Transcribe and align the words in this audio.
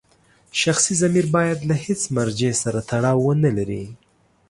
شخصي 0.61 0.93
ضمیر 1.01 1.25
باید 1.35 1.59
له 1.69 1.75
هېڅ 1.85 2.01
مرجع 2.17 2.51
سره 2.63 2.79
تړاو 2.89 3.19
ونلري. 3.25 3.83